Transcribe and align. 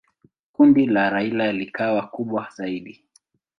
Kundi 0.51 0.85
la 0.85 1.09
Raila 1.09 1.51
likawa 1.51 2.07
kubwa 2.07 2.47
zaidi. 2.55 3.03